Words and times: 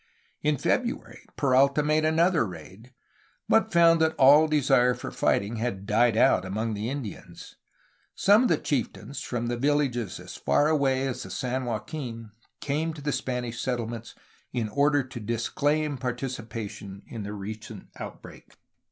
In 0.41 0.57
February, 0.57 1.23
Peralta 1.37 1.83
made 1.83 2.05
another 2.05 2.43
raid, 2.47 2.91
but 3.47 3.71
found 3.71 4.01
that 4.01 4.15
all 4.15 4.47
de 4.47 4.59
sire 4.59 4.95
for 4.95 5.11
fighting 5.11 5.57
had 5.57 5.85
died 5.85 6.17
out 6.17 6.43
among 6.43 6.73
the 6.73 6.89
Indians. 6.89 7.57
Some 8.15 8.41
of 8.41 8.47
the 8.49 8.57
chieftains 8.57 9.21
from 9.21 9.45
villages 9.47 10.19
as 10.19 10.35
far 10.37 10.69
away 10.69 11.05
as 11.05 11.21
the 11.21 11.29
San 11.29 11.65
Joaquin 11.65 12.31
came 12.61 12.95
to 12.95 13.01
the 13.03 13.11
Spanish 13.11 13.61
settlements 13.61 14.15
in 14.51 14.69
order 14.69 15.03
to 15.03 15.19
disclaim 15.19 15.99
partici 15.99 16.47
pation 16.47 17.03
in 17.05 17.21
the 17.21 17.33
recent 17.33 17.85
outbreak. 17.95 18.57